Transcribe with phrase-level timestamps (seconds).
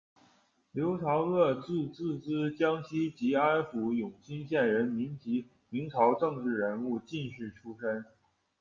[0.71, 8.03] 刘朝噩，字质之，江西吉安府永新县人，民籍，明朝政治人物、进士出身。